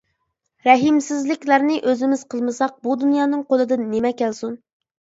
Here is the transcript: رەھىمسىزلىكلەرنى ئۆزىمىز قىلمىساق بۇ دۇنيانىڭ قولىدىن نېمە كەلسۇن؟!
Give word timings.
رەھىمسىزلىكلەرنى 0.67 1.77
ئۆزىمىز 1.91 2.25
قىلمىساق 2.35 2.75
بۇ 2.89 2.99
دۇنيانىڭ 3.05 3.47
قولىدىن 3.53 3.89
نېمە 3.95 4.17
كەلسۇن؟! 4.25 4.61